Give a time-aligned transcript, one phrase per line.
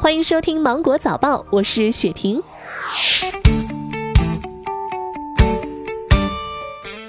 [0.00, 2.42] 欢迎收听《芒果早报》，我是雪婷。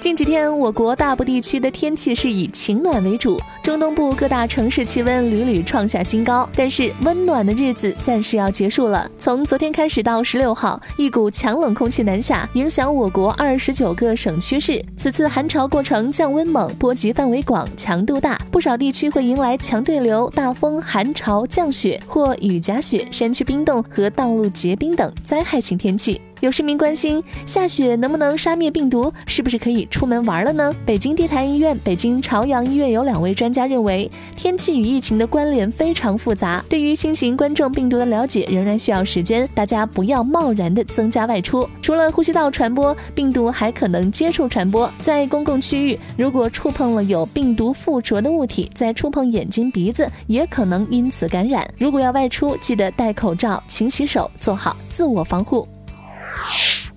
[0.02, 6.44] 近几天，我国大部地区的天气是以晴暖为主，中东部各大城市气温屡屡创下新高。
[6.56, 9.08] 但是，温暖的日子暂时要结束了。
[9.16, 14.84] 从昨天开始到十六号，一股强冷空气南下，影响我国二十九个省区市。
[14.96, 26.20] 此次寒潮过程降温猛，波及范围广，强度大，不少地区会迎来强对流、大风、寒潮、降雪或雨夹雪、山区冰冻和道路结冰等灾害性天气。
[26.42, 29.12] 有市民关心，下雪能不能杀灭病毒？
[29.28, 30.74] 是不是可以出门玩了呢？
[30.84, 39.48] 北京地坛医院、北京朝阳医院有两位专家认为，天气与疫情的关联非常复杂，对于新型冠状病毒的了解仍然需要时间。
[39.54, 41.64] 大家不要贸然的增加外出。
[41.80, 44.92] 除了呼吸道传播，病毒还可能接触传播。
[44.98, 51.72] 在公共区域，如果触碰了有病毒附着的物体，再触碰眼睛、鼻子，也可能因此感染。
[51.78, 55.68] 如果要外出，记得戴口罩、勤洗手，做好自我防护。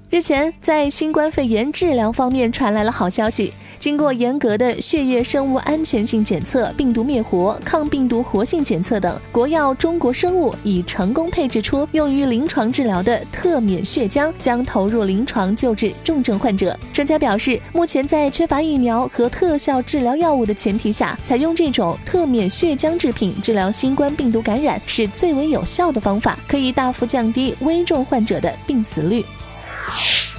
[0.09, 3.53] 日前，在新冠肺炎治疗方面传来了好消息。
[3.85, 16.75] 经过严格的血液生物安全性检测、病毒灭活、抗病毒活性检测等，国药中国生物已成功配置出用于临床治疗的特免血浆，将投入临床救治重症患者。
[16.91, 29.23] 专家表示，目前在缺乏疫苗和特效治疗药物的前提下，采用这种特免血浆制品治疗新冠病毒感染是最为有效的方法，可以大幅降低危重患者的病死率。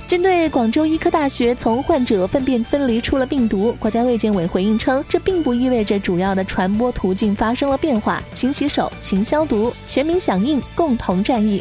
[0.07, 8.23] 针对广州医科大学从患者粪便分离出了病毒，国家卫健委回应称，这并不意味着主要的传播途径发生了变化。
[8.33, 11.61] 勤洗手，勤消毒，全民响应，共同战役。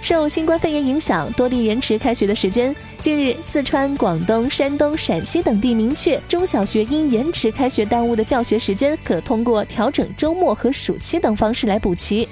[0.00, 2.74] 受新冠肺炎影响，多地延迟开学的时间。
[2.98, 12.26] 近日，四川、广东、山东、陕西等地明确，中小学因延迟开学耽误的教学时间，可通过调整周末和暑期等方式来补齐。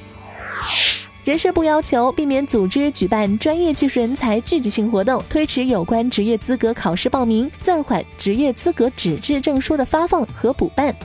[1.23, 10.97] 人社部要求避免组织举办专业技术人才聚集性活动，推迟有关职业资格考试报名，暂缓职业资格纸质证书的发放和补办。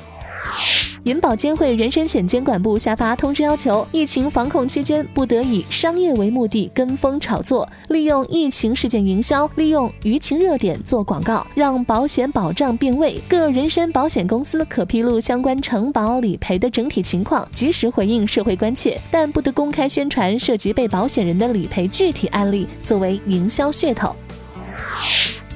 [1.04, 13.22] 银保监会人身险监管部下发通知，要求疫情防控期间不得以商业为目的跟风炒作，利用疫情事件营销，利用舆情热点做广告，让保险保障变味。
[13.30, 24.16] 各人身保险公司可披露相关承保理赔的整体情况，及时回应社会关切，但不得公开宣传涉及被保险人的理赔具体案例，作为营销噱头。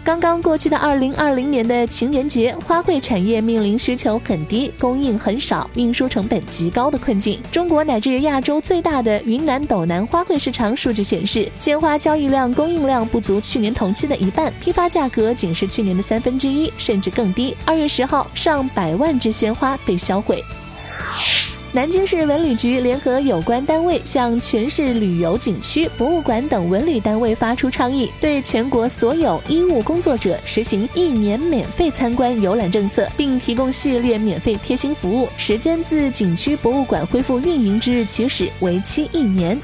[0.10, 7.40] 刚刚过去的二零二零年的情人节，花卉产业面临需求很低、供应很少、运输成本极高的困境。
[7.52, 17.56] 中国乃至亚洲最大的云南斗南花卉市场数据显示，鲜花交易量、供应量不足去年同期的一半，批发价格仅是去年的三分之一，甚至更低。
[17.64, 20.44] 二月十号，上百万只鲜花被销毁。
[21.72, 39.60] 南京市文旅局联合有关单位向全市旅游景区、博物馆等文旅单位发出倡议，对全国所有医务工作者实行一年免费参观游览政策，并提供系列免费贴心服务，时间自景区、博物馆恢复运营之日起始，为期一年。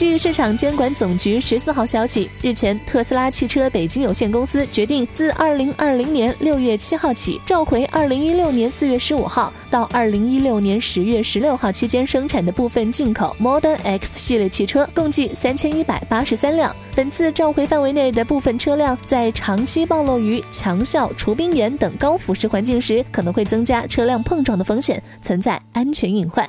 [0.00, 16.74] 据市场监管总局十四号消息，日前，特斯拉汽车北京有限公司决定自二零二零年六月七号起，召回二零一六年四月十五号到二零一六年十月十六号期间生产的部分进口 Model X 系列汽车，共计三千一百八十三辆。
[16.96, 26.48] 本次召回范围内的部分车辆，在长期暴露于强效除冰盐等高腐蚀环境时，可能会增加车辆碰撞的风险，存在安全隐患。